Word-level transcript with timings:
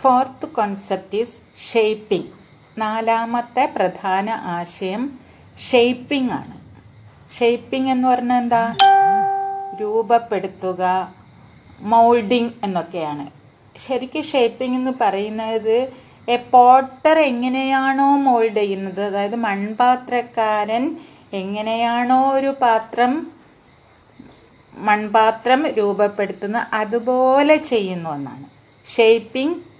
Fourth 0.00 0.46
concept 0.46 1.18
is 1.18 1.36
shaping. 1.72 2.28
നാലാമത്തെ 2.78 3.72
പ്രധാന 3.76 4.30
ആശയം 4.30 5.18
ഷേപ്പിംഗ് 5.70 6.32
ആണ്. 6.32 6.54
ഷേപ്പിംഗ് 7.38 7.90
എന്ന് 7.90 8.08
പറഞ്ഞാൽ 8.08 8.42
എന്താ? 8.42 8.76
രൂപപ്പെടുത്തുക 9.80 11.12
മൗൾഡിങ് 11.80 12.50
എന്നൊക്കെയാണ്. 12.64 13.26
ശരിക്കും 13.76 14.22
ഷേപ്പിംഗ് 14.22 14.76
എന്ന് 14.76 14.90
പറയുന്നത് 15.00 15.76
എ 16.28 16.36
പോട്ടർ 16.36 17.18
എങ്ങനെയാണോ 17.18 18.16
മോൾഡ് 18.16 18.54
ചെയ്യുന്നത് 18.54 19.00
അതായത് 19.00 19.36
മൺപാത്രക്കാരൻ 19.36 20.96
എങ്ങനെയാണോ 21.32 22.30
ഒരു 22.32 22.54
പാത്രം 22.62 23.12
മൺപാത്രം 24.74 25.66
രൂപപ്പെടുത്തുന്നത് 25.66 26.66
അതുപോലെ 26.74 27.56
ചെയ്യുന്നു 27.56 28.10
എന്നാണ് 28.10 28.46
shaping 28.86 29.71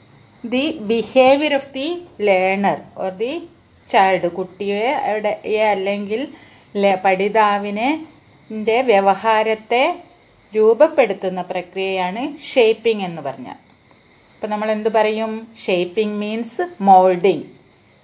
the 0.45 0.78
behaviour 0.80 1.55
of 1.55 1.73
the 1.74 2.06
learner 2.20 2.78
or 2.96 3.10
the 3.16 3.32
child 3.88 4.28
കുട്ടിയെ 4.28 4.87
അവിടെ 5.10 5.32
അല്ലെങ്കിൽ 5.60 6.23
പഠിതാവിനെ 7.05 8.06
വ്യവഹാരത്തെ 8.82 9.84
രൂപപ്പെടുത്തുന്ന 10.55 11.42
പ്രക്രിയയാണ് 11.42 12.38
ഷേപ്പിംഗ് 12.42 13.05
എന്ന് 13.05 13.23
പറഞ്ഞാൽ. 13.23 13.59
അപ്പം 14.34 14.51
നമ്മൾ 14.51 14.70
എന്ത് 14.70 14.92
പറയും? 14.92 15.48
Shaping 15.66 16.15
means 16.15 16.62
moulding 16.80 17.45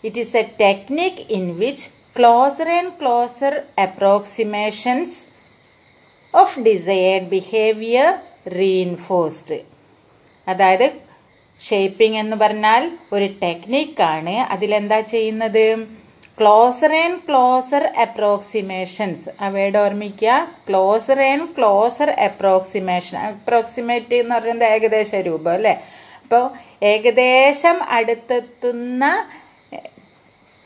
it 0.04 0.20
is 0.20 0.36
a 0.36 0.44
technique 0.60 1.20
in 1.28 1.56
which 1.56 1.88
closer 2.18 2.68
and 2.70 2.92
closer 3.00 3.64
approximations 3.78 5.18
of 6.34 6.60
desired 6.60 7.28
behaviour 7.28 8.08
reinforced 8.48 9.60
അതായത് 10.46 11.07
ഷേപ്പിംഗ് 11.60 12.18
എന്ന് 12.22 12.36
പറഞ്ഞാൽ 12.42 12.82
ഒരു 13.12 13.26
ടെക്നിക്കാണ് 13.42 14.34
അതിലെന്താ 14.54 14.98
ചെയ്യുന്നത്? 15.12 15.64
ക്ലോസർ 16.38 16.92
ആൻഡ് 17.02 17.20
ക്ലോസർ 17.28 17.84
അപ്രോക്സിമേഷൻസ് 18.04 19.28
അവയുടെ 19.40 19.78
ഓർമ്മിക്കുക. 19.78 20.34
Closer 20.68 21.20
and 21.30 21.48
closer 21.56 22.10
approximation 22.26 23.16
approximate 23.28 24.14
എന്ന് 24.14 24.34
പറയുന്നത് 24.34 24.70
ഏകദേശ 24.74 25.10
രൂപം 25.28 25.52
അല്ലേ? 25.52 25.74
അപ്പോൾ 26.24 26.44
ഏകദേശം 26.92 27.76
അടുത്തെത്തുന്ന 27.96 29.04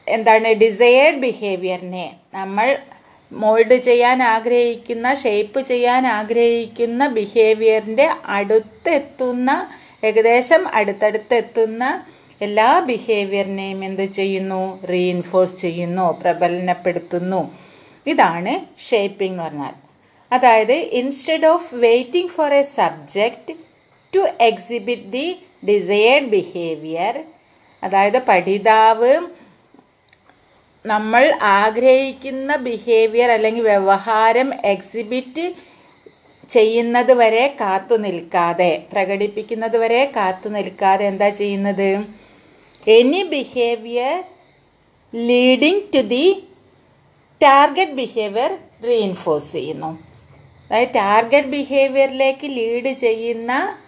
എന്താണ് 0.06 0.49
ഡിസയേർഡ് 0.65 1.21
ബിഹേവിയറിനെ 1.25 2.06
നമ്മൾ 2.34 2.69
മോൾഡ് 3.33 3.77
ചെയ്യാൻ 3.84 4.19
ആഗ്രഹിക്കുന്ന 4.34 5.09
ഷേപ്പ് 5.15 5.61
ചെയ്യാൻ 5.69 6.03
ആഗ്രഹിക്കുന്ന 6.17 7.03
ബിഹേവിയറിന്റെ 7.19 8.06
അടുത്തെത്തുന്ന 8.29 9.51
ഏകദേശം 10.05 10.69
അടുത്തടുത്തെത്തുന്ന 10.69 12.06
എല്ലാ 12.42 12.81
ബിഹേവിയറിനെയും 12.81 13.84
എന്ത് 13.84 14.05
ചെയ്യുന്നു? 14.05 14.86
റീഇൻഫോഴ്സ് 14.86 15.56
ചെയ്യുന്നു 15.56 16.20
പ്രബലനപ്പെടുത്തുന്നു. 16.20 17.59
ഇതാണ് 18.06 18.81
ഷേപ്പിംഗ് 18.81 19.33
എന്ന് 19.33 19.42
പറഞ്ഞാൽ. 19.42 19.75
അതായത് 20.33 20.72
instead 20.72 21.47
of 21.47 21.75
waiting 21.75 22.31
for 22.31 22.55
a 22.55 22.62
subject 22.62 23.55
to 24.17 24.19
exhibit 24.41 25.12
the 25.12 25.27
desired 25.69 26.27
behaviour 26.27 27.25
അതായത് 27.83 28.19
പഠിതാവ് 28.19 29.20
നമ്മൾ 30.87 31.33
ആഗ്രഹിക്കുന്ന 31.42 32.56
ബിഹേവിയർ 32.56 33.31
അല്ലെങ്കിൽ 33.31 33.62
വ്യവഹാരം 33.62 34.55
എക്സിബിറ്റ് 34.64 35.55
ചെയ്യുന്നത് 36.48 37.12
വരെ 37.12 37.57
കാത്തു 37.61 37.97
നിൽക്കാതെ 37.97 38.87
പ്രകടിപ്പിക്കുന്നത് 38.93 39.77
വരെ 39.77 40.12
കാത്തു 40.17 40.49
നിൽക്കാതെ 40.49 41.05
എന്താ 41.05 41.29
ചെയ്യുന്നത്? 41.29 42.05
Any 42.89 43.23
behaviour 43.23 44.25
leading 45.15 45.81
to 45.95 45.99
the 45.99 46.45
target 47.43 47.91
behaviour 47.91 48.59
reinforce 48.84 49.53
ചെയ്യുന്നു. 49.53 49.99
അതായത് 50.71 50.89
ടാർഗറ്റ് 50.89 51.49
ബിഹേവിയറിലേക്ക് 51.49 52.45
ലീഡ് 52.45 52.99
ചെയ്യുന്ന 52.99 53.78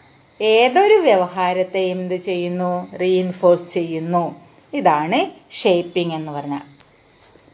ഏതൊരു 0.40 0.94
വ്യവഹാരത്തെയും 0.94 2.00
എന്ത് 2.00 2.14
ചെയ്യുന്നു? 2.14 2.96
റീഇൻഫോഴ്സ് 2.96 3.74
ചെയ്യുന്നു. 3.74 4.40
ഇതാണ് 4.72 5.30
ഷേപ്പിംഗ് 5.50 6.14
എന്ന് 6.14 6.32
പറഞ്ഞാൽ. 6.32 6.74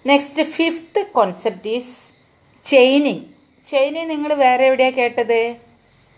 Next 0.06 0.42
fifth 0.42 1.06
concept 1.06 1.69
is 1.69 1.98
chaining 2.64 3.39
chaining 3.70 4.10
നിങ്ങൾ 4.10 4.31
വേറെ 4.44 4.64
എവിടെയാണ് 4.70 4.97
കേട്ടത്? 5.00 5.41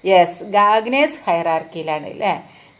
യെസ് 0.05 0.45
ഗാഗ്നേസ് 0.57 1.19
ഹൈറാർക്കിയിലാണ് 1.27 2.07
അല്ലേ? 2.13 2.33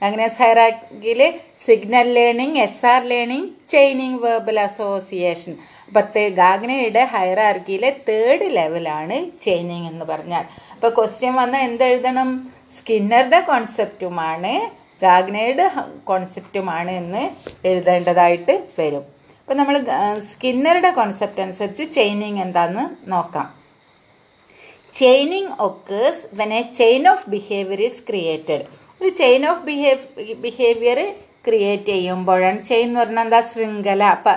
ഗാഗ്നേസ് 0.03 0.38
ഹൈറാർക്കിയിൽ 0.43 1.21
signal 1.66 2.09
learning 2.19 2.59
S 2.59 2.87
R 2.93 3.03
learning 3.12 3.50
chaining 3.72 4.19
verbal 4.25 4.61
association 4.61 5.55
അപ്പം 5.88 6.28
ഗാഗ്നയുടെ 6.41 7.05
ഹൈറാർക്കിയിലെ 7.15 7.91
തേർഡ് 8.09 8.47
ലെവലാണ് 8.56 9.16
ചെയിനിങ് 9.44 9.88
എന്ന് 9.93 10.05
പറഞ്ഞാൽ. 10.05 10.44
അപ്പോൾ 10.75 10.91
ക്വസ്റ്റ്യൻ 10.99 11.34
വന്നാൽ 11.34 11.65
എന്തെഴുതണം? 11.69 12.28
സ്കിന്നറുടെ 12.77 13.41
കോൺസെപ്റ്റുമാണ് 13.41 14.53
ഗാഗ്നയുടെ 15.03 15.66
കോൺസെപ്റ്റുമാണ് 16.05 16.91
എന്ന് 16.91 17.22
എഴുതേണ്ടതായിട്ട് 17.69 18.55
വരും. 18.78 19.05
അപ്പം 19.41 19.56
നമ്മൾ 19.56 19.77
സ്കിന്നറുടെ 20.31 20.91
കോൺസെപ്റ്റ് 20.91 21.43
അനുസരിച്ച് 21.47 21.84
ചെയിനിങ് 21.97 22.41
എന്താണെന്ന് 22.41 23.12
നോക്കാം. 23.12 23.62
Chaining 24.94 25.53
occurs 25.58 26.22
when 26.34 26.54
a 26.54 26.62
chain 26.78 27.08
of 27.08 27.30
behaviour 27.30 27.80
is 27.82 28.03
created 28.08 28.64
ഒരു 29.03 29.08
chain 29.08 29.47
of 29.50 29.62
behave 29.64 30.34
behaviour 30.34 31.14
create 31.47 31.82
ചെയ്യുമ്പോഴാണ് 31.82 32.58
ചെയിൻ 32.62 32.88
എന്ന് 32.88 33.00
പറഞ്ഞാൽ 33.00 33.25
എന്താ? 33.25 33.41
ശൃംഖല. 33.41 34.02
അപ്പം 34.02 34.36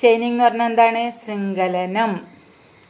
ചെയിനിങ് 0.00 0.32
എന്ന് 0.32 0.44
പറഞ്ഞാൽ 0.44 0.66
എന്താണ്? 0.66 1.12
ശൃംഖലനം. 1.24 2.12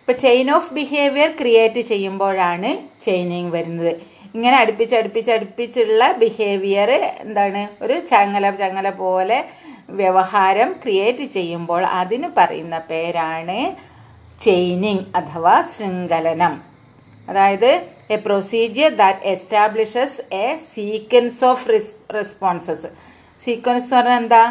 ഇപ്പം 0.00 0.16
ചെയിൻ 0.20 0.50
ഓഫ് 0.50 0.75
ബിഹേവിയർ 0.75 1.31
ക്രിയേറ്റ് 1.41 1.81
ചെയ്യുമ്പോഴാണ് 1.81 2.70
ചെയിനിങ് 3.04 3.50
വരുന്നത്. 3.50 3.92
ഇങ്ങനെ 4.34 4.56
അടുപ്പിച്ച് 4.56 4.94
അടുപ്പിച്ച് 4.97 5.32
അടുപ്പിച്ചുള്ള 5.32 6.12
ബിഹേവിയർ 6.12 6.91
എന്താണ്? 7.25 7.69
ഒരു 7.82 7.97
ചങ്ങല 8.12 8.50
ചങ്ങല 8.50 8.91
പോലെ 8.91 9.44
വ്യവഹാരം 9.91 10.72
ക്രിയേറ്റ് 10.82 11.25
ചെയ്യുമ്പോൾ 11.25 11.82
അതിന് 11.84 12.28
പറയുന്ന 12.36 12.78
പേരാണ് 12.91 13.76
ചെയിനിങ് 14.41 15.04
അഥവാ 15.16 15.69
ശൃംഖലനം. 15.78 16.72
അതായത് 17.28 17.71
a 18.15 18.16
procedure 18.27 18.91
that 19.03 19.27
establishes 19.33 20.19
a 20.44 20.47
sequence 20.75 21.44
of 21.50 21.65
responses 22.16 22.88
sequence 23.41 23.87
എന്ന് 23.87 23.97
പറഞ്ഞാൽ 23.97 24.19
എന്താ? 24.22 24.43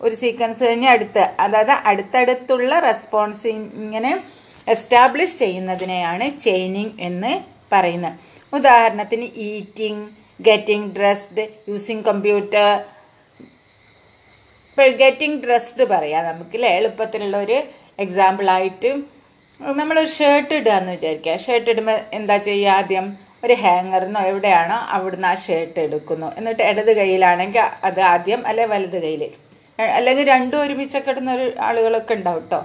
ഒരു 0.00 0.14
സീക്വൻസ് 0.22 0.62
കഴിഞ്ഞ് 0.64 0.88
അടുത്ത് 0.94 1.24
അതായത് 1.44 1.74
അടുത്തടുത്തുള്ള 1.90 2.78
റെസ്പോൺസ് 2.88 3.46
ഇങ്ങനെ 3.84 4.12
എസ്റ്റാബ്ലിഷ് 4.66 5.38
ചെയ്യുന്നതിനെയാണ് 5.38 6.26
ചെയിനിങ് 6.46 6.94
എന്ന് 7.00 7.32
പറയുന്നത്. 7.72 8.16
ഉദാഹരണത്തിന് 8.52 9.26
eating 9.48 10.04
getting 10.40 10.90
dressed 10.98 11.44
using 11.70 12.04
computer 12.10 12.68
ഇപ്പോൾ 14.68 14.88
ഗെറ്റിംഗ് 15.02 15.40
ഡ്രസ്ഡ് 15.44 15.84
പറയാം 15.92 16.24
നമുക്ക് 16.30 16.58
എളുപ്പത്തിലുള്ള 16.78 17.36
ഒരു 17.36 17.58
എക്സാമ്പിളായിട്ട് 18.04 18.90
നമ്മളൊരു 19.60 20.10
ഷർട്ട് 20.18 20.54
ഇടുക 20.60 20.72
എന്ന് 20.80 20.92
വിചാരിക്കുക. 20.96 21.34
ഷർട്ട് 21.44 21.68
ഇടുമ്പോൾ 21.72 21.98
എന്താ 22.18 22.36
ചെയ്യുക? 22.46 22.72
ആദ്യം 22.78 23.06
ഒരു 23.44 23.54
ഹാങ്ങറിനോ 23.62 24.20
എവിടെയാണോ 24.30 24.78
അവിടുന്ന് 24.96 25.28
ആ 25.30 25.34
ഷർട്ട് 25.44 25.78
എടുക്കുന്നു. 25.86 26.28
എന്നിട്ട് 26.38 26.62
ഇടത് 26.70 26.92
കയ്യിലാണെങ്കിൽ 26.98 27.62
അത് 27.88 28.00
ആദ്യം 28.12 28.40
അല്ലെ 28.50 28.64
വലത് 28.72 28.98
കയ്യിൽ 29.04 29.22
അല്ലെങ്കിൽ 29.98 30.26
രണ്ടും 30.34 30.58
ഒരുമിച്ചൊക്കെ 30.64 31.12
ഇടുന്ന 31.12 31.30
ഒരു 31.38 31.46
ആളുകളൊക്കെ 31.68 32.14
ഉണ്ടാവും 32.18 32.42
കേട്ടോ 32.42 32.60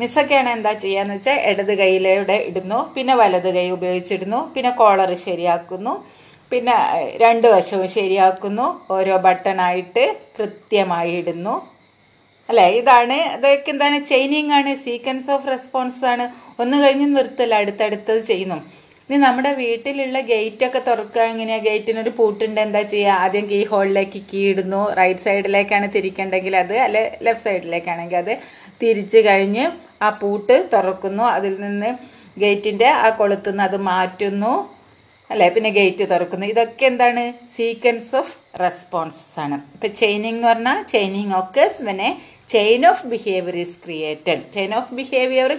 മിസ്സൊക്കെയാണ് 0.00 0.50
എന്താ 0.56 0.72
ചെയ്യാന്ന് 0.84 1.14
വെച്ചാൽ 1.16 1.36
ഇടത് 1.50 1.72
കയ്യിലൂടെ 1.80 2.36
ഇടുന്നു. 2.50 2.78
പിന്നെ 2.94 3.14
വലത് 3.22 3.48
കൈ 3.56 3.66
ഉപയോഗിച്ചിടുന്നു. 3.76 4.40
പിന്നെ 4.54 4.70
കോളർ 4.80 5.10
ശരിയാക്കുന്നു. 5.26 5.92
പിന്നെ 6.52 6.74
രണ്ട് 7.24 7.46
വശവും 7.54 7.88
ശരിയാക്കുന്നു. 7.98 8.66
ഓരോ 8.96 9.14
ബട്ടണായിട്ട് 9.26 10.04
കൃത്യമായി 10.38 11.12
ഇടുന്നു. 11.20 11.54
അല്ലേ? 12.48 12.66
ഇതാണ് 12.68 13.14
ഇതൊക്കെ 13.36 13.70
എന്താണ്? 13.70 13.98
ചെയിനിങ് 14.04 14.52
ആണ് 14.52 14.76
സീക്വൻസ് 14.76 15.30
ഓഫ് 15.30 15.46
റെസ്പോൺസ് 15.48 16.04
ആണ്. 16.04 16.24
ഒന്ന് 16.60 16.76
കഴിഞ്ഞ് 16.76 17.06
നിർത്തല്ല 17.16 17.54
അടുത്തടുത്തത് 17.54 18.20
ചെയ്യുന്നു. 18.30 18.58
ഇനി 19.10 19.16
നമ്മുടെ 19.18 19.52
വീട്ടിലുള്ള 19.52 20.20
ഗേറ്റ് 20.20 20.64
ഒക്കെ 20.66 20.78
തുറക്കുക 20.78 21.22
എങ്ങനെയാ? 21.22 21.56
ഗേറ്റിനൊരു 21.58 22.10
പൂട്ടുണ്ട്. 22.10 22.60
എന്താ 22.60 22.82
ചെയ്യുക 22.82 23.10
ആദ്യം 23.24 23.46
കീ 23.50 23.64
ഹോളിലേക്ക് 23.64 24.20
കീ 24.32 24.50
ഇടുന്നു. 24.50 24.92
റൈറ്റ് 24.92 25.20
സൈഡിലേക്കാണ് 25.20 25.86
തിരിക്കേണ്ടെങ്കിൽ 25.92 26.56
അത് 26.56 26.76
അല്ലെ 26.78 27.18
ലെഫ്റ്റ് 27.22 27.50
സൈഡിലേക്കാണെങ്കിൽ 27.50 28.16
അത് 28.16 28.38
തിരിച്ചു 28.82 29.18
കഴിഞ്ഞ് 29.18 29.64
ആ 30.02 30.10
പൂട്ട് 30.10 30.68
തുറക്കുന്നു. 30.72 31.22
അതിൽ 31.22 31.60
നിന്ന് 31.60 31.90
ഗേറ്റിന്റെ 32.38 32.88
ആ 32.88 33.08
കൊളുത്തുനിന്ന് 33.10 33.62
അത് 33.62 33.76
മാറ്റുന്നു. 33.76 34.54
അല്ലേ? 35.30 35.48
പിന്നെ 35.48 35.70
ഗേറ്റ് 35.70 36.10
തുറക്കുന്നു. 36.10 36.46
ഇതൊക്കെ 36.46 36.84
എന്താണ്? 36.86 37.32
സീക്വൻസ് 37.56 38.16
ഓഫ് 38.16 38.60
റെസ്പോൺസസ് 38.60 39.40
ആണ്. 39.40 39.56
ഇപ്പൊ 39.74 39.88
ചെയിനിങ് 39.88 40.36
എന്ന് 40.36 40.48
പറഞ്ഞാൽ 40.48 40.82
chaining 40.82 41.34
occur 41.38 41.70
when a 41.80 42.22
chain 42.48 42.86
of 42.86 43.06
behaviour 43.06 43.56
is 43.56 43.78
created 43.84 44.52
chain 44.54 44.74
of 44.74 44.94
behaviour 44.94 45.58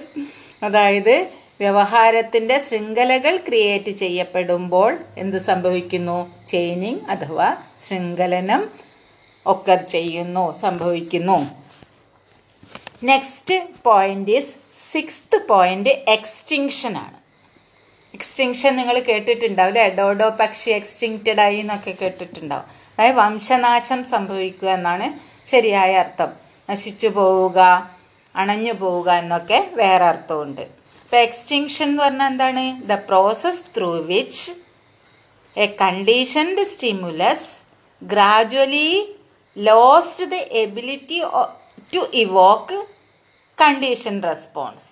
അതായത് 0.63 1.27
വ്യവഹാരത്തിന്റെ 1.59 2.61
ശൃംഖലകൾ 2.69 3.37
ക്രിയേറ്റ് 3.37 3.91
ചെയ്യപ്പെടുമ്പോൾ 3.91 4.97
എന്ത് 5.17 5.41
സംഭവിക്കുന്നു? 5.41 6.45
ചെയിനിങ് 6.47 6.99
അഥവാ 7.09 7.57
ശൃംഖലനം 7.87 8.71
ഒക്കെ 9.45 9.75
ചെയ്യുന്നു 9.75 10.59
സംഭവിക്കുന്നു. 10.59 11.49
Next 13.03 13.61
point 13.83 14.31
is 14.31 14.55
sixth 14.91 15.47
point 15.47 15.89
extinction 15.89 16.97
ആണ്. 16.97 17.17
എക്സ്റ്റിങ്ഷൻ 18.13 18.75
നിങ്ങൾ 18.75 18.99
കേട്ടിട്ടുണ്ടാവും 18.99 19.67
അല്ലേ? 19.67 19.89
ഡോഡോ 19.89 20.29
പക്ഷി 20.29 20.71
എക്സ്റ്റിങ്റ്റഡ് 20.71 21.39
ആയി 21.39 21.57
എന്നൊക്കെ 21.57 21.91
കേട്ടിട്ടുണ്ടാവും. 21.91 22.63
അതായത് 22.63 23.15
വംശനാശം 23.15 24.03
സംഭവിക്കുക 24.03 24.69
എന്നാണ് 24.69 25.07
ശരിയായ 25.49 25.95
അർത്ഥം. 25.95 26.44
നശിച്ചു 26.69 27.07
പോവുക 27.07 27.59
അണഞ്ഞു 28.35 28.73
പോവുക 28.73 29.09
എന്നൊക്കെ 29.11 29.69
വേറെ 29.73 30.05
അർത്ഥമുണ്ട്. 30.05 30.61
ഇപ്പം 31.03 31.17
എക്സ്റ്റിങ്ഷൻ 31.17 31.87
എന്ന് 31.87 32.03
പറഞ്ഞാൽ 32.03 32.27
എന്താണ്? 32.31 32.63
The 32.89 32.93
process 32.93 33.63
through 33.77 33.91
which 33.97 34.51
a 35.59 35.65
conditioned 35.81 36.63
stimulus 36.63 37.49
gradually 38.03 39.15
lost 39.57 40.25
the 40.31 40.33
ability 40.35 41.19
to 41.95 42.01
evoke 42.13 42.85
condition 43.61 44.23
response 44.23 44.87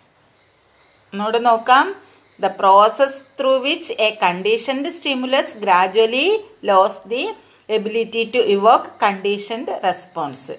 ഒന്നുകൂടെ 1.14 1.40
നോക്കാം. 1.40 1.96
The 2.40 2.46
process 2.46 3.18
through 3.40 3.58
which 3.58 3.94
a 3.94 4.10
conditioned 4.24 4.90
stimulus 4.90 5.58
gradually 5.58 6.28
lose 6.64 7.08
the 7.08 7.24
ability 7.70 8.32
to 8.36 8.38
evoke 8.38 8.92
conditioned 9.04 9.80
response 9.84 10.56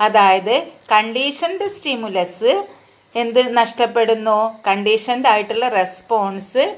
അതായത് 0.00 0.62
conditioned 0.92 1.68
stimulus 1.68 2.66
എന്ത് 3.16 3.56
നഷ്ടപ്പെടുന്നു? 3.56 4.60
Conditioned 4.66 5.26
ആയിട്ടുള്ള 5.26 5.68
response 5.68 6.76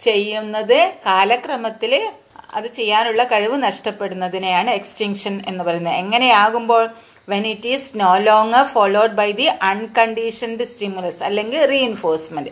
ചെയ്യുന്നത് 0.00 0.92
കാലക്രമത്തിൽ 1.06 2.12
അത് 2.54 2.66
ചെയ്യാനുള്ള 2.66 3.24
കഴിവ് 3.24 3.62
നഷ്ടപ്പെടുന്നതിനെയാണ് 3.62 4.70
എക്സ്റ്റിങ്ഷൻ 4.70 5.42
എന്ന് 5.46 5.64
പറയുന്നത്. 5.64 5.94
എങ്ങനെയാകുമ്പോൾ? 5.94 6.90
When 7.28 7.46
it 7.46 7.68
is 7.68 7.92
no 7.96 8.16
longer 8.16 8.64
followed 8.64 9.12
by 9.12 9.30
the 9.32 9.42
unconditioned 9.42 10.64
stimulus 10.64 11.22
അല്ലെങ്കിൽ 11.22 11.64
റീഇൻഫോഴ്സ്മെന്റ് 11.64 12.50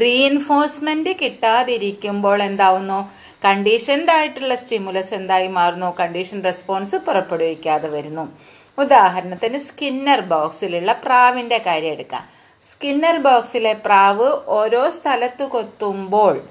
റീഇൻഫോഴ്സ്മെന്റ് 0.00 1.10
കിട്ടാതിരിക്കുമ്പോൾ 1.22 2.42
എന്താവുന്നു? 2.42 3.12
കണ്ടീഷൻഡ് 3.44 4.10
ആയിട്ടുള്ള 4.10 4.54
സ്റ്റിമുലസ് 4.54 5.14
എന്തായി 5.14 5.46
മാറുന്നു? 5.46 5.96
കണ്ടീഷൻ 6.00 6.44
റെസ്പോൺസ് 6.44 6.96
പുറപ്പെടുവിക്കാതെ 6.96 7.88
വരുന്നു. 7.88 8.55
ഉദാഹരണത്തിന് 8.78 9.58
സ്കിന്നർ 9.58 10.20
ബോക്സിലുള്ള 10.20 10.92
പ്രാവിന്റെ 10.92 11.58
കാര്യം 11.58 11.92
എടുക്കാം. 11.92 12.28
സ്കിന്നർ 12.72 13.16
ബോക്സിലെ 13.16 13.72
പ്രാവ് 13.72 14.40
ഓരോ 14.46 14.90
സ്ഥലത്ത് 14.90 15.42
കൊത്തുമ്പോൾ 15.42 16.42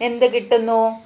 എന്ത് 0.00 0.32
കിട്ടുന്നു? 0.32 1.00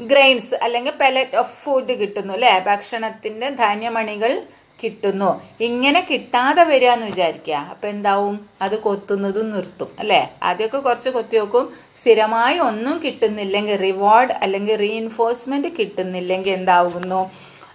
ഗ്രെയിൻസ് 0.00 0.54
അല്ലെങ്കിൽ 0.62 0.92
പെലറ്റ് 1.00 1.36
ഓഫ് 1.36 1.64
ഫുഡ് 1.64 1.92
കിട്ടുന്നു 1.92 2.34
അല്ലേ? 2.34 2.64
ഭക്ഷണത്തിന്റെ 2.66 3.48
ധാന്യമണികൾ 3.48 4.42
കിട്ടുന്നു. 4.82 5.42
ഇങ്ങനെ 5.60 6.06
കിട്ടാതെ 6.10 6.64
വരിക 6.64 6.88
എന്ന് 6.88 7.06
വിചാരിക്കുക. 7.06 7.54
അപ്പം 7.54 7.88
എന്താവും? 7.88 8.48
അത് 8.62 8.80
കൊത്തുന്നതും 8.80 9.50
നിർത്തും 9.50 9.96
അല്ലേ? 9.98 10.32
ആദ്യമൊക്കെ 10.42 10.78
കുറച്ച് 10.78 11.08
കൊത്തി 11.08 11.36
നോക്കും. 11.36 11.74
സ്ഥിരമായി 12.00 12.58
ഒന്നും 12.58 13.02
കിട്ടുന്നില്ലെങ്കിൽ 13.04 13.76
റിവാർഡ് 13.76 14.32
അല്ലെങ്കിൽ 14.32 14.76
റീഇൻഫോഴ്സ്മെന്റ് 14.76 15.68
കിട്ടുന്നില്ലെങ്കിൽ 15.68 16.50
എന്താവുന്നു? 16.50 17.30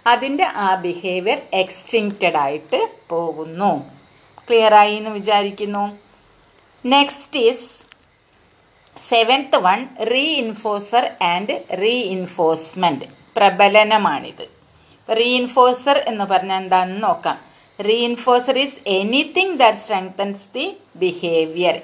അതിന്റെ 0.06 0.44
ആ 0.44 0.74
ബിഹേവിയർ 0.74 1.42
എക്സ്റ്റിങ്ക്റ്റഡ് 1.52 2.36
ആയിട്ട് 2.36 2.88
പോകുന്നു. 3.08 3.90
ക്ലിയർ 4.48 4.74
ആയി 4.74 4.94
എന്ന് 4.94 5.10
വിചാരിക്കുന്നു. 5.10 5.98
Next 6.86 7.40
is 7.40 7.76
seventh 9.08 9.56
one 9.56 9.86
reinforcer 10.34 11.10
and 11.22 11.64
reinforcement 12.02 13.04
പ്രബലനമാണിത്. 13.36 14.48
Re 15.16 15.36
ഇൻഫോഴ്സർ 15.36 16.04
എന്ന് 16.08 16.24
പറഞ്ഞാൽ 16.24 16.56
എന്താണെന്ന് 16.56 17.02
നോക്കാം. 17.02 17.38
Re 17.80 17.84
reinforcer 17.84 18.58
is 18.58 18.74
anything 18.86 19.58
that 19.58 19.78
strengthens 19.78 20.54
the 20.54 20.76
behaviour 20.96 21.80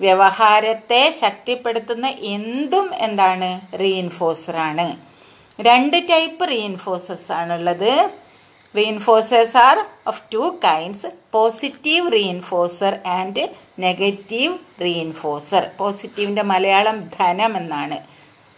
വ്യവഹാരത്തെ 0.00 1.14
ശക്തിപ്പെടുത്തുന്ന 1.20 2.06
എന്തും 2.06 2.90
എന്താണ്? 2.94 3.80
റീഇൻഫോഴ്സർ 3.80 4.56
ആണ്. 4.56 5.09
രണ്ട് 5.60 6.04
ടൈപ്പ് 6.10 6.48
റീഇൻഫോഴ്സസ് 6.48 7.32
ആണുള്ളത്. 7.32 8.10
Reinforcers 8.76 9.56
are 9.56 9.86
of 10.06 10.22
two 10.34 10.58
kinds 10.64 11.06
positive 11.32 12.12
reinforcer 12.12 12.98
and 13.06 13.48
negative 13.78 14.58
reinforcer 14.80 15.70
പോസിറ്റീവിന്റെ 15.78 16.42
Malayalam 16.42 17.10
ധനം 17.20 17.56
എന്നാണ്. 17.56 17.98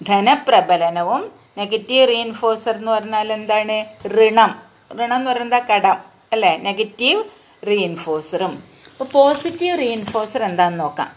ധനപ്രബലനവും 0.04 1.32
നെഗറ്റീവ് 1.58 2.08
റീഇൻഫോഴ്സർ 2.08 2.76
എന്ന് 2.76 2.92
പറഞ്ഞാൽ 2.92 3.32
എന്താണ്? 3.32 4.08
ഋണം. 4.08 4.62
ഋണം 4.92 5.16
എന്ന് 5.16 5.30
പറയുന്നത് 5.30 5.62
കടം. 5.62 5.96
അല്ലേ? 6.32 6.56
നെഗറ്റീവ് 6.56 7.24
റീഇൻഫോഴ്സറും 7.66 8.62
അപ്പോൾ 8.90 9.04
പോസിറ്റീവ് 9.04 9.78
റീഇൻഫോഴ്സർ 9.78 10.42
എന്താണെന്ന് 10.42 10.80
നോക്കാം. 10.80 11.12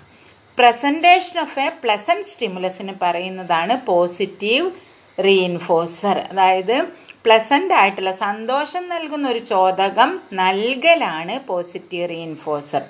പ്രസന്റേഷൻ 0.59 1.39
ഓഫ് 1.39 1.59
എ 1.59 1.69
പ്ലസന്റ് 1.83 2.27
സ്റ്റിമുലസിന് 2.27 2.93
പറയുന്നതാണ് 3.01 3.85
പോസിറ്റീവ് 3.85 4.71
റീഇൻഫോഴ്സർ 5.17 6.17
അതായത് 6.29 6.77
പ്ലസന്റ് 7.25 7.73
ആയിട്ടുള്ള 7.73 8.11
സന്തോഷം 8.19 8.83
നൽകുന്ന 8.89 9.25
ഒരു 9.29 9.41
ചോദകം 9.45 10.09
നൽകലാണ് 10.33 11.35
പോസിറ്റീവ് 11.47 12.09
റീഇൻഫോഴ്സർ 12.09 12.83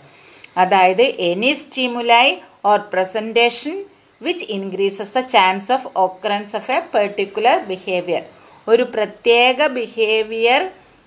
അതായത് 0.58 1.06
any 1.30 1.52
stimuli 1.56 2.26
or 2.66 2.80
presentation 2.94 3.76
which 4.22 4.46
increases 4.52 5.16
the 5.16 5.22
chance 5.28 5.72
of 5.72 5.90
occurrence 5.98 6.56
of 6.56 6.72
a 6.72 6.80
particular 6.94 7.58
behaviour 7.68 8.24
ഒരു 8.68 8.84
പ്രത്യേക 8.96 9.68
ബിഹേവിയർ 9.74 10.62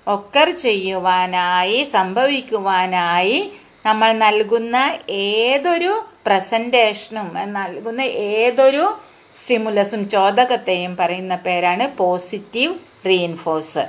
ഒക്കർ 0.06 0.48
ചെയ്യുവാനായി 0.58 1.78
സംഭവിക്കുവാനായി 1.94 3.38
നമ്മൾ 3.86 4.10
നൽകുന്ന 4.22 4.76
ഏതൊരു 5.24 5.92
പ്രസന്റേഷനും 6.26 7.28
നൽകുന്ന 7.52 8.02
ഏതൊരു 8.32 8.84
സ്റ്റിമുലസും 9.38 10.02
ചോദകത്തെയും 10.08 10.92
പറയുന്ന 10.96 11.34
പേരാണ് 11.38 11.84
positive 11.96 12.74
reinforce 13.06 13.84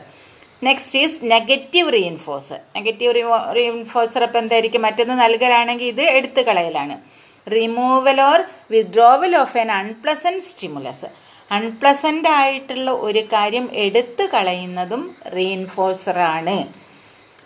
next 0.62 1.00
is 1.00 1.18
negative 1.32 1.94
reinforce 1.94 2.56
negative 2.76 3.12
reinforcer 3.58 4.24
അപ്പം 4.24 4.40
എന്തായിരിക്കും? 4.40 4.82
മറ്റൊന്ന് 4.82 5.16
നൽകലാണെങ്കിൽ 5.22 5.88
ഇത് 5.88 6.04
എടുത്തു 6.18 6.42
കളയലാണ് 6.42 6.96
removal 7.48 8.20
or 8.22 8.40
withdrawal 8.72 9.34
of 9.38 9.58
an 9.58 9.72
unpleasant 9.74 10.46
stimulus 10.50 11.10
unpleasant 11.52 12.30
ആയിട്ടുള്ള 12.40 12.90
ഒരു 13.06 13.22
കാര്യം 13.32 13.66
എടുത്തു 13.78 14.26
കളയുന്നതും 14.34 15.04
റീഇൻഫോഴ്സറാണ് 15.36 16.58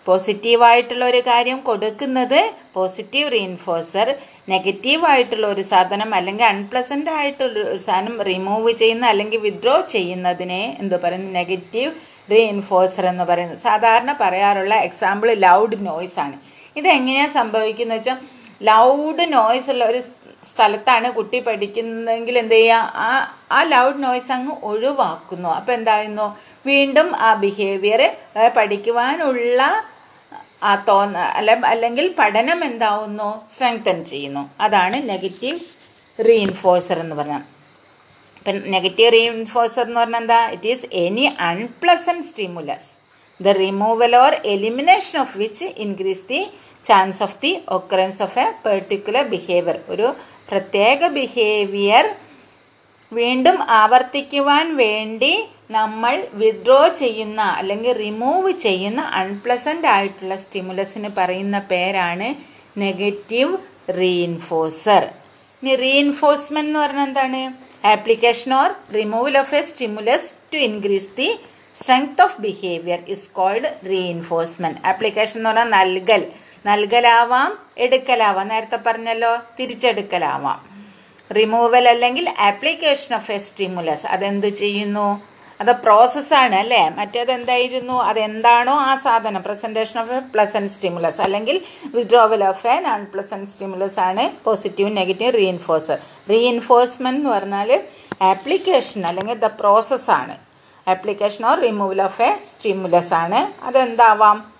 പോസിറ്റീവായിട്ടുള്ള 0.06 1.04
ഒരു 1.04 1.20
കാര്യം 1.28 1.58
കൊടുക്കുന്നത് 1.62 2.40
പോസിറ്റീവ് 2.72 3.32
റീഇൻഫോഴ്സർ 3.32 4.08
നെഗറ്റീവ് 4.48 5.04
ആയിട്ടുള്ള 5.10 5.46
ഒരു 5.46 5.62
സാധനം 5.70 6.10
അല്ലെങ്കിൽ 6.14 6.44
അൺപ്ലസന്റ് 6.44 7.10
ആയിട്ടുള്ള 7.10 7.58
ഒരു 7.70 7.80
സാധനം 7.86 8.16
റിമൂവ് 8.30 8.72
ചെയ്യുന്ന 8.80 9.04
അല്ലെങ്കിൽ 9.06 9.40
വിഡ്രോ 9.40 9.76
ചെയ്യുന്നതിനെ 9.94 10.62
എന്ത് 10.80 10.96
പറയുന്നു? 11.04 11.30
നെഗറ്റീവ് 11.40 11.92
റീഇൻഫോഴ്സർ 12.32 13.06
എന്ന് 13.06 13.24
പറയുന്നത് 13.24 13.62
സാധാരണ 13.68 14.10
പറയാറുള്ള 14.20 14.74
എക്സാമ്പിൾ 14.88 15.30
ലൗഡ് 15.46 15.78
നോയ്സ് 15.86 16.18
ആണ്. 16.24 16.36
ഇത് 16.76 16.88
എങ്ങനെയാ 16.88 17.26
സംഭവിക്കുന്നത് 17.38 17.98
വെച്ചാൽ 17.98 18.20
ലൗഡ് 18.68 19.24
നോയ്സ് 19.32 19.70
ഉള്ള 19.70 19.84
ഒരു 19.84 20.00
സ്ഥലത്താണ് 20.50 21.08
കുട്ടി 21.12 21.38
പഠിക്കുന്നതെങ്കിൽ 21.40 22.34
എന്ത് 22.38 22.54
ചെയ്യുക? 22.54 22.92
ആ 23.06 23.08
ആ 23.52 23.62
ലൗഡ് 23.72 24.02
നോയ്സ് 24.04 24.32
അങ്ങ് 24.36 24.54
ഒഴിവാക്കുന്നു. 24.70 25.48
അപ്പോൾ 25.58 25.72
എന്തായിരുന്നു 25.72 26.26
വീണ്ടും 26.66 27.08
ആ 27.26 27.30
ബിഹേവിയർ 27.44 28.02
പഠിക്കുവാനുള്ള 28.56 29.62
തോന്ന 30.88 31.18
അല്ല 31.38 31.50
അല്ലെങ്കിൽ 31.64 32.14
പഠനം 32.18 32.64
എന്താവുന്നു? 32.64 33.28
സ്ട്രെങ്തൻ 33.54 34.04
ചെയ്യുന്നു. 34.04 34.50
അതാണ് 34.60 35.08
നെഗറ്റീവ് 35.08 35.58
റീഇൻഫോഴ്സർ 36.18 36.98
എന്ന് 36.98 37.16
പറഞ്ഞാൽ 37.16 37.42
ഇപ്പം 38.36 38.56
നെഗറ്റീവ് 38.70 39.12
റീഇൻഫോഴ്സർ 39.12 39.84
എന്ന് 39.86 40.00
പറഞ്ഞാൽ 40.00 40.22
എന്താ? 40.22 40.40
It 40.50 40.68
is 40.68 40.86
any 41.04 41.24
unpleasant 41.40 42.24
stimulus 42.24 42.88
the 43.40 43.48
removal 43.58 44.16
or 44.16 44.32
elimination 44.44 45.20
of 45.20 45.38
which 45.38 45.64
increase 45.64 46.24
the 46.28 46.40
chance 46.84 47.22
of 47.22 47.36
the 47.42 47.52
occurrence 47.68 48.22
of 48.22 48.38
a 48.38 48.46
particular 48.66 49.28
behaviour 49.28 49.78
ഒരു 49.88 50.08
പ്രത്യേക 50.50 51.08
ബിഹേവിയർ 51.08 52.06
വീണ്ടും 53.14 53.62
ആവർത്തിക്കുവാൻ 53.62 54.76
വേണ്ടി 54.76 55.48
നമ്മൾ 55.70 56.26
വിഡ്രോ 56.32 56.88
ചെയ്യുന്ന 56.88 57.40
അല്ലെങ്കിൽ 57.40 57.92
റിമൂവ് 57.92 58.52
ചെയ്യുന്ന 58.52 59.00
അൺപ്ലസന്റ് 59.00 59.86
ആയിട്ടുള്ള 59.86 60.36
സ്റ്റിമുലസിന് 60.36 61.08
പറയുന്ന 61.16 61.58
പേരാണ് 61.58 62.34
നെഗറ്റീവ് 62.80 63.58
റീഇൻഫോഴ്സർ 63.98 65.04
ഇനി 65.62 65.74
റീഇൻഫോഴ്സ്മെന്റ് 65.74 66.70
എന്ന് 66.70 66.80
പറഞ്ഞാൽ 66.80 67.06
എന്താണ്? 67.06 67.42
Application 67.86 68.54
or 68.54 68.70
removal 68.94 69.38
of 69.38 69.54
a 69.54 69.62
stimulus 69.62 70.30
to 70.54 70.58
increase 70.58 71.16
the 71.18 71.40
strength 71.80 72.22
of 72.22 72.40
behaviour 72.40 72.98
is 73.08 73.28
called 73.28 73.76
reinforcement 73.90 74.86
application 74.86 75.36
എന്ന് 75.36 75.50
പറഞ്ഞാൽ 75.50 75.64
നൽകൽ. 75.64 76.22
നൽകലാവാം 76.66 77.58
എടുക്കലാവാം. 77.78 78.48
നേരത്തെ 78.48 78.76
പറഞ്ഞല്ലോ 78.76 79.32
തിരിച്ചെടുക്കലാവാം. 79.60 80.73
റിമൂവൽ 81.30 81.88
അല്ലെങ്കിൽ 81.88 82.34
ആപ്ലിക്കേഷൻ 82.38 83.16
ഓഫ് 83.16 83.32
എ 83.32 83.38
സ്റ്റിമുലസ് 83.38 84.06
അതെന്ത് 84.06 84.46
ചെയ്യുന്നു? 84.46 85.22
അത് 85.60 85.72
പ്രോസസ്സാണ് 85.72 86.54
അല്ലേ? 86.54 86.88
മറ്റേത് 86.88 87.32
എന്തായിരുന്നു? 87.32 87.92
അതെന്താണോ 87.92 88.72
ആ 88.72 88.96
സാധനം? 88.96 89.42
Presentation 89.42 90.00
of 90.00 90.12
a 90.12 90.18
pleasant 90.18 90.72
stimulus 90.72 91.20
അല്ലെങ്കിൽ 91.20 91.60
withdrawal 91.94 92.44
of 92.44 92.66
a 92.66 92.80
non 92.80 93.06
pleasant 93.14 93.50
stimulus 93.50 93.98
ആണ് 93.98 94.30
പോസിറ്റീവ് 94.44 94.96
നെഗറ്റീവ് 94.96 95.34
റീഇൻഫോഴ്സർ 95.34 95.98
റീഇൻഫോഴ്സ്മെന്റ് 96.30 97.20
എന്ന് 97.20 97.30
പറഞ്ഞാൽ 97.30 97.82
ആപ്ലിക്കേഷൻ 98.22 99.06
അല്ലെങ്കിൽ 99.06 99.34
ദ 99.34 99.44
പ്രോസസ്സാണ് 99.44 100.36
application 100.88 101.46
or 101.46 101.60
removal 101.60 102.02
of 102.02 102.22
a 102.22 102.36
stimulus 102.52 103.14
ആണ്. 103.14 103.64
അതെന്താവാം? 103.64 104.52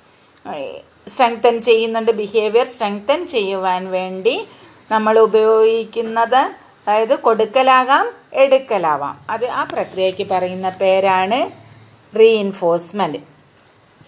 സ്ട്രെങ്തൻ 1.09 1.63
ചെയ്യുന്നുണ്ട്. 1.63 2.11
ബിഹേവിയർ 2.11 2.67
സ്ട്രെങ്തൻ 2.67 3.27
ചെയ്യുവാൻ 3.27 3.91
വേണ്ടി 3.91 4.49
നമ്മൾ 4.91 5.19
ഉപയോഗിക്കുന്നത് 5.19 6.43
അതായത് 6.87 7.19
കൊടുക്കലാകാം 7.19 8.13
എടുക്കലാവാം. 8.35 9.21
അത് 9.31 9.47
ആ 9.49 9.65
പ്രക്രിയയ്ക്ക് 9.65 10.27
പറയുന്ന 10.31 10.69
പേരാണ് 10.71 11.39
റീഇൻഫോഴ്സ്മെന്റ് 12.19 13.19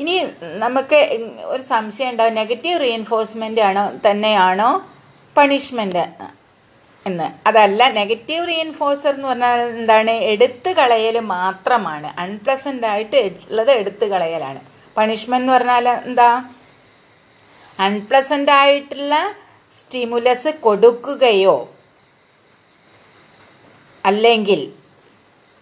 ഇനി 0.00 0.28
നമുക്ക് 0.40 0.98
ഒരു 1.44 1.62
സംശയം 1.62 2.10
ഉണ്ടാവും 2.10 2.34
നെഗറ്റീവ് 2.34 2.80
റീഇൻഫോഴ്സ്മെന്റ് 2.80 3.60
ആണോ 3.60 3.92
തന്നെയാണോ 4.10 4.84
പണിഷ്മെന്റ് 5.36 6.04
എന്ന്. 7.06 7.48
അതല്ല 7.48 7.88
നെഗറ്റീവ് 7.88 8.48
റീഇൻഫോഴ്സർ 8.48 9.14
എന്ന് 9.14 9.28
പറഞ്ഞാൽ 9.28 9.60
എന്താണ്? 9.60 10.10
എടുത്തു 10.10 10.70
കളയൽ 10.70 11.20
മാത്രമാണ്. 11.20 12.20
അൺപ്ലസന്റ് 12.20 12.86
ആയിട്ട് 12.86 13.16
ഉള്ളത് 13.16 13.70
എടുത്തു 13.70 14.06
കളയലാണ്. 14.06 14.60
പണിഷ്മെന്റ് 14.96 15.42
എന്ന് 15.42 15.52
പറഞ്ഞാൽ 15.52 15.88
എന്താ? 15.88 16.44
അൺപ്ലസന്റ് 17.80 18.52
ആയിട്ടുള്ള 18.52 19.14
സ്റ്റിമുലസ് 19.80 20.48
കൊടുക്കുകയോ 20.48 21.56
അല്ലെങ്കിൽ 24.04 24.72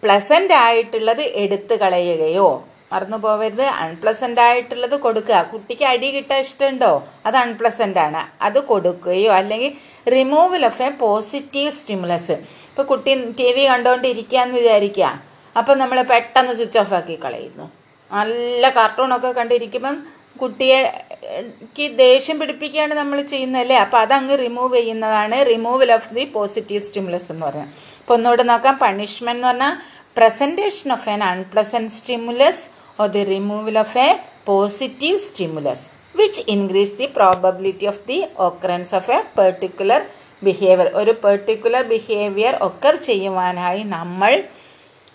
പ്ലസന്റ് 0.03 0.53
ആയിട്ടുള്ളത് 0.53 1.21
എടുത്തു 1.21 1.75
കളയുകയോ 1.75 2.67
മറന്നു 2.93 3.17
പോവരുത്. 3.17 3.63
അൺപ്ലസന്റ് 3.63 4.41
ആയിട്ടുള്ളത് 4.41 4.99
കൊടുക്കുക. 4.99 5.41
കുട്ടിക്ക് 5.41 5.85
അടി 5.85 6.11
കിട്ടാൻ 6.15 6.39
ഇഷ്ടമുണ്ടോ? 6.39 7.07
അത് 7.25 7.37
അൺപ്ലസന്റ് 7.37 7.99
ആണ്. 7.99 8.43
അത് 8.43 8.59
കൊടുക്കുകയോ 8.63 9.31
അല്ലെങ്കിൽ 9.33 9.71
removal 10.11 10.65
of 10.65 10.81
a 10.81 10.89
positive 10.89 11.71
stimulus 11.71 12.31
ഇപ്പോൾ 12.69 12.83
കുട്ടി 12.83 13.15
ടി 13.31 13.53
വി 13.53 13.63
കണ്ടുകൊണ്ടിരിക്കുകയെന്ന് 13.67 14.55
വിചാരിക്കുക. 14.55 15.21
അപ്പം 15.57 15.79
നമ്മൾ 15.79 16.01
പെട്ടെന്ന് 16.01 16.53
സ്വിച്ച് 16.53 16.79
ഓഫ് 16.79 16.93
ആക്കി 16.93 17.15
കളയുന്നു. 17.23 17.71
നല്ല 18.11 18.69
കാർട്ടൂണൊക്കെ 18.69 19.31
കണ്ടിരിക്കുമ്പം 19.31 20.14
കുട്ടിയെക്ക് 20.41 21.85
ദേഷ്യം 22.03 22.37
പിടിപ്പിക്കുകയാണ് 22.41 22.93
നമ്മൾ 23.01 23.17
ചെയ്യുന്നതല്ലേ? 23.33 23.77
അപ്പോൾ 23.85 23.99
അതങ്ങ് 24.05 24.35
റിമൂവ് 24.43 24.73
ചെയ്യുന്നതാണ് 24.79 25.37
removal 25.51 25.91
of 25.97 26.11
the 26.17 26.23
positive 26.35 26.83
stimulus 26.87 27.29
എന്ന് 27.33 27.45
പറയുന്നത് 27.47 27.73
അപ്പോൾ 27.99 28.15
ഒന്നുകൂടെ 28.17 28.43
നോക്കാം. 28.51 28.75
പണിഷ്മെന്റ് 28.85 29.37
എന്ന് 29.37 29.49
പറഞ്ഞാൽ 29.49 29.75
presentation 30.17 30.89
of 30.95 31.07
an 31.13 31.21
unpleasant 31.31 31.93
stimulus 31.97 32.63
or 32.99 33.07
the 33.15 33.23
removal 33.35 33.77
of 33.83 33.97
a 34.05 34.09
positive 34.49 35.19
stimulus 35.27 35.85
which 36.15 36.43
increase 36.55 36.95
the 36.99 37.07
probability 37.17 37.87
of 37.93 38.03
the 38.07 38.19
occurrence 38.47 38.93
of 38.99 39.11
a 39.11 39.17
particular 39.37 40.01
behaviour 40.41 40.87
ഒരു 41.01 41.13
പെർട്ടിക്കുലർ 41.23 41.83
ബിഹേവിയർ 41.93 42.53
ഒക്കർ 42.67 42.95
ചെയ്യുവാനായി 43.07 43.81
നമ്മൾ 43.95 44.31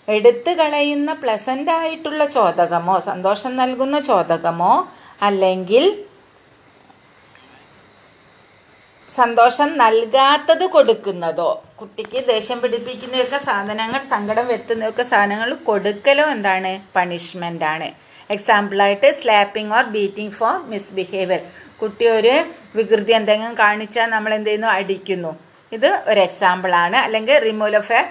എടുത്തു 0.07 0.51
കളയുന്ന 0.59 1.11
പ്ലസന്റ് 1.23 1.71
ആയിട്ടുള്ള 1.71 2.23
ചോദകമോ 2.35 2.95
സന്തോഷം 3.09 3.51
നൽകുന്ന 3.55 3.97
ചോദകമോ 4.07 4.73
അല്ലെങ്കിൽ 5.21 5.83
സന്തോഷം 9.09 9.69
നൽകാത്തത് 9.77 10.65
കൊടുക്കുന്നതോ. 10.75 11.49
കുട്ടിക്ക് 11.79 12.19
ദേഷ്യം 12.29 12.59
പിടിപ്പിക്കുന്നതൊക്കെ 12.61 13.39
സാധനങ്ങൾ 13.49 14.01
സങ്കടം 14.13 14.45
വരുത്തുന്നതൊക്കെ 14.51 15.03
സാധനങ്ങൾ 15.11 15.49
കൊടുക്കലോ 15.69 16.25
എന്താണ്? 16.35 16.71
പണിഷ്മെന്റ് 16.95 17.65
ആണ്. 17.73 17.89
എക്സാമ്പിളായിട്ട് 18.35 19.09
slapping 19.19 19.73
or 19.77 19.85
beating 19.95 20.35
for 20.39 20.53
misbehaviour 20.73 21.41
കുട്ടി 21.81 22.05
ഒരു 22.17 22.35
വികൃതി 22.75 23.13
എന്തെങ്കിലും 23.19 23.55
കാണിച്ചാൽ 23.55 24.07
നമ്മൾ 24.09 24.31
എന്ത് 24.37 24.49
ചെയ്യുന്നു? 24.49 24.69
അടിക്കുന്നു. 24.77 25.31
ഇത് 25.71 25.89
ഒരു 26.11 26.19
എക്സാമ്പിളാണ് 26.27 26.97
അല്ലെങ്കിൽ 27.05 27.37
removal 27.47 27.75
of 27.81 27.93
a 27.99 28.01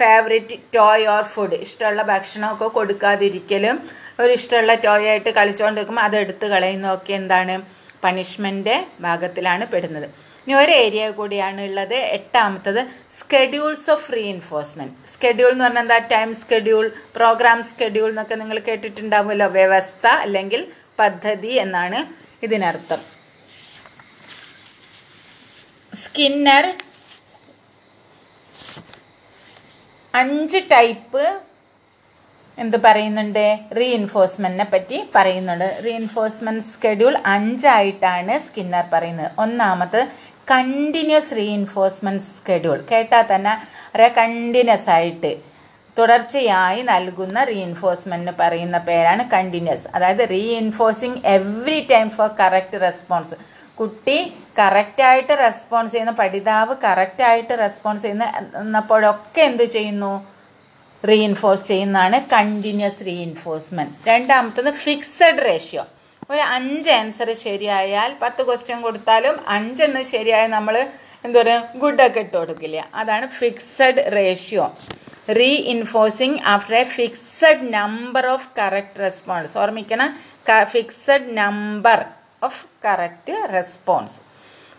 favourite 0.00 0.56
toy 0.74 1.06
or 1.14 1.22
food 1.34 1.58
ഇഷ്ടമുള്ള 1.66 2.02
ഭക്ഷണമൊക്കെ 2.12 2.68
കൊടുക്കാതിരിക്കലും 2.68 3.76
ഒരു 4.20 4.32
ഇഷ്ടമുള്ള 4.32 4.74
ടോയ് 4.74 5.06
ആയിട്ട് 5.06 5.30
കളിച്ചുകൊണ്ടിരിക്കുമ്പോൾ 5.30 6.02
അത് 6.02 6.16
എടുത്ത് 6.16 6.46
കളയുന്നതൊക്കെ 6.46 7.12
എന്താണ്? 7.12 7.54
പണിഷ്മെന്റ് 8.04 8.76
ഭാഗത്തിലാണ് 9.00 9.66
പെടുന്നത്. 9.66 10.08
ഇനി 10.46 10.54
ഒരു 10.54 10.72
ഏരിയ 10.72 11.10
കൂടിയാണ് 11.10 11.60
ഉള്ളത് 11.60 11.94
എട്ടാമത്തത് 11.94 12.80
സ്കെഡ്യൂൾസ് 13.20 13.90
ഓഫ് 13.90 14.12
റീഇൻഫോഴ്സ്മെന്റ് 14.12 14.94
സ്കെഡ്യൂൾ 15.14 15.50
എന്ന് 15.52 15.64
പറഞ്ഞാൽ 15.64 15.82
എന്താ? 15.82 15.98
ടൈം 15.98 16.34
സ്കെഡ്യൂൾ 16.36 16.90
പ്രോഗ്രാം 17.16 17.62
സ്കെഡ്യൂൾ 17.62 18.08
എന്നൊക്കെ 18.08 18.34
നിങ്ങൾ 18.34 18.58
കേട്ടിട്ടുണ്ടാവുമല്ലോ. 18.58 19.46
വ്യവസ്ഥ 19.46 20.06
അല്ലെങ്കിൽ 20.06 20.72
പദ്ധതി 20.98 21.52
എന്നാണ് 21.64 22.00
ഇതിനർത്ഥം. 22.42 23.00
സ്കിന്നർ 25.94 26.64
അഞ്ച് 30.14 30.58
ടൈപ്പ് 30.72 31.24
എന്ത് 32.58 32.76
പറയുന്നുണ്ട്? 32.84 33.58
റീഇൻഫോഴ്സ്മെന്റിനെ 33.78 34.66
പറ്റി 34.72 34.98
പറയുന്നുണ്ട്. 35.14 35.68
റീഇൻഫോഴ്സ്മെന്റ് 35.86 36.64
സ്കെഡ്യൂൾ 36.74 37.14
അഞ്ചായിട്ടാണ് 37.26 38.34
സ്കിന്നർ 38.46 38.84
പറയുന്നത്. 38.92 39.30
ഒന്നാമത് 39.38 40.00
കണ്ടിന്യൂസ് 40.50 41.36
റീഇൻഫോഴ്സ്മെന്റ് 41.36 42.22
സ്കെഡ്യൂൾ 42.36 42.78
കേട്ടാൽ 42.90 43.24
തന്നെ 43.34 43.52
ഒരേ 43.94 44.08
കണ്ടിന്യൂസ് 44.18 44.90
ആയിട്ട്. 44.90 45.32
തുടർച്ചയായി 45.98 46.82
നൽകുന്ന 46.82 47.44
റീഇൻഫോഴ്സ്മെന്റിന് 47.44 48.32
പറയുന്ന 48.40 48.78
പേരാണ് 48.78 49.30
കണ്ടിന്യൂസ് 49.30 49.86
അതായത് 49.94 50.28
reinforcing 50.30 51.20
every 51.24 51.86
time 51.90 52.10
for 52.10 52.30
correct 52.40 52.80
response 52.80 53.34
കുട്ടി 53.74 54.18
കറക്റ്റായിട്ട് 54.58 55.32
റെസ്പോൺസ് 55.38 55.92
ചെയ്യുന്ന 55.92 56.12
പഠിതാവ് 56.12 56.74
കറക്റ്റായിട്ട് 56.84 57.58
റെസ്പോൺസ് 57.58 58.02
ചെയ്യുന്നപ്പോഴൊക്കെ 58.02 59.40
എന്ത് 59.40 59.64
ചെയ്യുന്നു? 59.76 60.12
റീഇൻഫോഴ്സ് 61.04 61.64
ചെയ്യുന്നതാണ് 61.64 62.26
കണ്ടിന്യൂസ് 62.26 63.06
റീഇൻഫോഴ്സ്മെന്റ് 63.06 63.94
രണ്ടാമത്തത് 64.08 64.70
ഫിക്സഡ് 64.70 65.44
റേഷ്യോ 65.48 65.86
ഒരു 66.30 66.40
അഞ്ച് 66.40 66.90
ആൻസർ 66.90 67.34
ശരിയായാൽ 67.34 68.12
പത്ത് 68.22 68.46
ക്വസ്റ്റ്യൻ 68.46 68.80
കൊടുത്താലും 68.80 69.36
അഞ്ചെണ്ണം 69.48 70.04
ശരിയായാൽ 70.04 70.50
നമ്മൾ 70.50 70.88
എന്താ 71.24 71.42
പറയുക 71.42 71.68
ഗുഡൊക്കെ 71.74 72.20
ഇട്ട് 72.20 72.36
കൊടുക്കില്ല. 72.36 72.88
അതാണ് 72.94 73.28
fixed 73.28 74.12
ratio 74.16 74.76
reinforcing 75.38 76.38
after 76.44 76.74
a 76.74 76.84
fixed 76.84 77.72
number 77.74 78.26
of 78.26 78.48
correct 78.58 79.00
response 79.00 79.58
ഓർമ്മിക്കണം 79.58 80.10
fixed 80.64 81.38
number 81.38 82.04
of 82.42 82.64
correct 82.84 83.48
response 83.52 84.18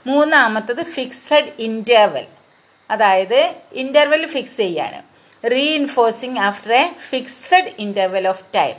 മൂന്നാമത്തത് 0.07 0.83
ഫിക്സഡ് 0.85 1.51
ഇന്റർവൽ 1.59 2.25
അതായത് 2.89 3.53
ഇന്റർവൽ 3.71 4.27
ഫിക്സ് 4.27 4.57
ചെയ്യാണ്. 4.57 4.99
Reinforcing 5.53 6.39
after 6.49 6.73
a 6.81 6.83
fixed 7.09 7.71
interval 7.85 8.25
of 8.33 8.43
time 8.55 8.75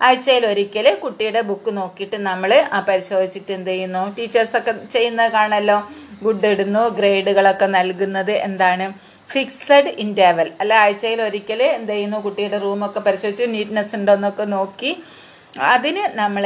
ആഴ്ചയിൽ 0.00 0.44
ഒരിക്കൽ 0.50 0.86
കുട്ടിയുടെ 1.02 1.40
ബുക്ക് 1.48 1.70
നോക്കിയിട്ട് 1.78 2.16
നമ്മൾ 2.28 2.50
ആ 2.76 2.78
പരിശോധിച്ചിട്ട് 2.88 3.52
എന്ത് 3.56 3.70
ചെയ്യുന്നു? 3.70 4.02
ടീച്ചേഴ്സൊക്കെ 4.16 4.72
ചെയ്യുന്നത് 4.94 5.30
കാണല്ലോ 5.36 5.76
ഗുഡ് 6.24 6.48
ഇടുന്നു 6.52 6.82
ഗ്രേഡുകളൊക്കെ 6.98 7.66
നൽകുന്നത് 7.76 8.34
എന്താണ്? 8.48 8.86
ഫിക്സഡ് 9.30 9.90
ഇന്റർവൽ 10.04 10.48
അല്ല 10.62 10.72
ആഴ്ചയിൽ 10.84 11.20
ഒരിക്കൽ 11.28 11.60
എന്ത് 11.78 11.92
ചെയ്യുന്നു? 11.92 12.18
കുട്ടിയുടെ 12.26 12.58
റൂമൊക്കെ 12.66 13.00
പരിശോധിച്ച് 13.06 13.46
നീറ്റ്നെസ് 13.54 13.94
ഉണ്ടോ 13.98 14.14
എന്നൊക്കെ 14.18 14.46
നോക്കി 14.56 14.90
അതിന് 15.72 16.04
നമ്മൾ 16.20 16.44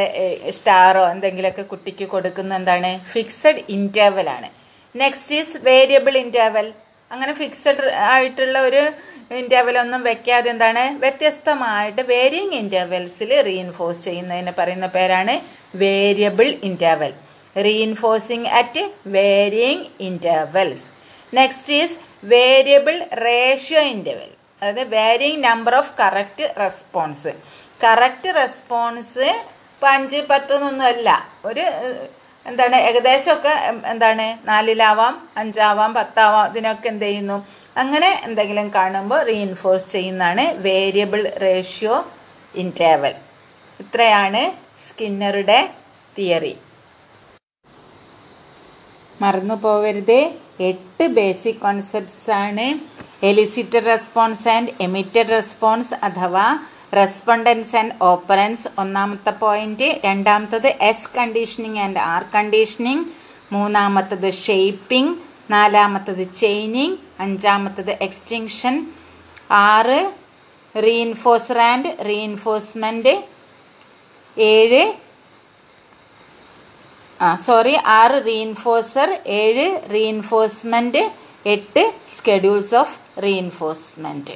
സ്റ്റാറോ 0.57 1.05
എന്തെങ്കിലുമൊക്കെ 1.15 1.65
കുട്ടിക്ക് 1.73 2.07
കൊടുക്കുന്ന 2.15 2.53
എന്താണ്? 2.61 2.91
ഫിക്സഡ് 3.13 3.63
ഇന്റർവൽ 3.77 4.29
ആണ്. 4.37 4.49
നെക്സ്റ്റ് 4.95 5.35
ഈസ് 5.41 5.57
വേരിയബിൾ 5.69 6.17
ഇന്റർവൽ 6.25 6.69
അങ്ങനെ 7.11 7.33
ഫിക്സഡ് 7.33 7.85
ആയിട്ടുള്ള 8.13 8.59
ഒരു 8.69 8.83
ഇന്റർവൽ 9.31 9.79
ഒന്നും 9.79 10.03
വെക്കാതെ 10.03 10.51
എന്താണ്? 10.51 10.99
വ്യത്യസ്തമായിട്ട് 10.99 12.03
വേരിയിങ് 12.03 12.53
ഇന്റർവെൽസിൽ 12.53 13.43
റീഇൻഫോഴ്സ് 13.49 14.01
ചെയ്യുന്നതിന് 14.01 14.53
പറയുന്ന 14.59 14.87
പേരാണ് 14.87 15.35
variable 15.75 16.47
interval 16.69 17.13
reinforcing 17.57 18.47
at 18.61 18.83
varying 19.07 19.87
intervals 20.01 20.87
next 21.35 21.73
is 21.73 21.97
variable 22.25 22.97
ratio 23.27 23.81
interval 23.81 24.31
അതായത് 24.63 24.89
varying 24.89 25.45
number 25.45 25.75
of 25.75 25.93
correct 26.01 26.55
response 26.61 27.33
correct 27.85 28.35
response 28.35 29.27
ഇപ്പം 29.73 29.89
അഞ്ച് 29.89 30.21
പത്ത് 30.31 30.55
എന്നൊന്നുമല്ല 30.55 31.11
ഒരു 31.45 31.65
എന്താണ്? 32.47 32.77
ഏകദേശമൊക്കെ 32.77 33.53
എന്താണ്? 33.91 34.49
നാലിലാവാം 34.49 35.29
അഞ്ചാവാം 35.37 35.95
പത്താവാം 35.95 36.47
ഇതിനൊക്കെ 36.51 36.89
എന്ത് 36.89 37.05
ചെയ്യുന്നു? 37.05 37.37
അങ്ങനെ 37.83 38.11
എന്തെങ്കിലും 38.27 38.69
കാണുമ്പോൾ 38.75 39.21
റീഇൻഫോഴ്സ് 39.29 39.89
ചെയ്യുന്നതാണ് 39.93 40.45
വേരിയബിൾ 40.67 41.21
റേഷ്യോ 41.43 41.97
ഇന്റേവൽ 42.55 43.15
ഇത്രയാണ് 43.81 44.43
സ്കിന്നറുടെ 44.87 45.61
തിയറി 46.17 46.55
മറന്നു 49.23 49.55
പോവരുത്. 49.55 50.19
എട്ട് 50.61 51.05
ബേസിക് 51.17 51.61
കോൺസെപ്റ്റ്സ് 51.65 52.31
ആണ്. 52.45 52.67
Elicited 53.31 53.87
response 53.87 54.49
and 54.49 54.73
emitted 54.81 55.31
response 55.37 55.95
അഥവാ 56.07 56.47
റെസ്പോണ്ടൻസ് 56.99 57.75
ആൻഡ് 57.77 57.97
ഓപ്പറൻസ് 58.11 58.69
ഒന്നാമത്തെ 58.83 59.33
പോയിന്റ് 59.43 59.89
രണ്ടാമത്തത് 60.05 60.69
S 60.91 61.11
conditioning 61.17 61.79
and 61.79 62.01
R 62.13 62.23
conditioning 62.35 63.05
മൂന്നാമത്തത് 63.53 64.31
ഷേപ്പിംഗ് 64.45 65.15
നാലാമത്തത് 65.51 66.25
ചെയിനിങ് 66.43 66.97
അഞ്ചാമത്തത് 67.19 67.91
എക്സ്റ്റിങ്ഷൻ 67.91 68.75
ആറ് 69.51 70.01
റീഇൻഫോഴ്സർ 70.75 71.59
ആൻഡ് 71.59 72.07
റീഇൻഫോഴ്സ്മെന്റ് 72.07 73.15
ഏഴ് 74.37 74.83
ആ 77.23 77.37
സോറി 77.37 77.75
ആറ് 77.85 78.27
റീഇൻഫോഴ്സർ 78.27 79.09
ഏഴ് 79.27 79.91
റീഇൻഫോഴ്സ്മെന്റ് 79.95 81.03
എട്ട് 81.47 81.95
സ്കെഡ്യൂൾസ് 82.17 82.75
ഓഫ് 82.75 83.23
റീഇൻഫോഴ്സ്മെന്റ് 83.23 84.35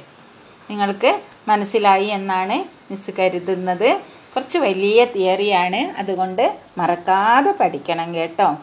നിങ്ങൾക്ക് 0.69 1.21
മനസ്സിലായി 1.47 2.05
എന്നാണ് 2.05 2.57
മിസ് 2.91 3.11
കരുതുന്നത്. 3.19 4.01
കുറച്ച് 4.35 4.57
വലിയ 4.57 5.05
തിയറിയാണ് 5.05 5.81
അതുകൊണ്ട് 5.97 6.59
മറക്കാതെ 6.77 7.51
പഠിക്കണം 7.51 8.15
കേട്ടോ. 8.15 8.57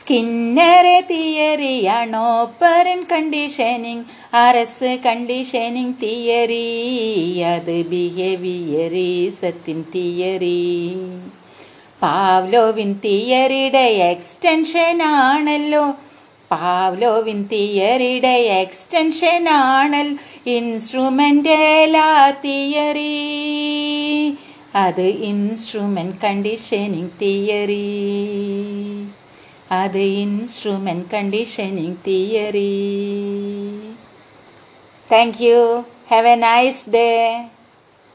സ്കിന്നറെ 0.00 1.00
തിയറിയാണോ? 1.00 2.44
Operant 2.44 3.06
conditioning 3.12 4.04
S 4.56 4.98
conditioning 5.06 5.94
theory. 6.02 7.38
അത് 7.38 7.86
ബിഹേവിയറിസത്തിൻ 7.86 9.84
തിയറി. 9.94 10.94
പാവ്ലോവിൻ 12.02 12.92
തിയറിയുടെ 12.92 13.78
എക്സ്റ്റൻഷൻ 13.78 15.02
ആണല്ലോ 15.02 15.90
പാവ്ലോവിൻ 16.50 17.42
തിയറിയുടെ 17.42 18.28
എക്സ്റ്റൻഷൻ 18.28 19.48
ആണൽ 19.48 20.18
ഇൻസ്ട്രുമെന്റല 20.46 21.96
തിയറി. 22.44 23.18
അത് 24.74 25.02
instrument 25.02 26.16
conditioning 26.24 27.10
theory. 27.22 28.08
are 29.70 29.88
the 29.88 30.22
instrument 30.22 31.10
conditioning 31.10 31.96
theory. 31.96 33.94
Thank 35.06 35.40
you. 35.40 35.84
Have 36.06 36.24
a 36.24 36.36
nice 36.36 36.84
day. 36.84 37.50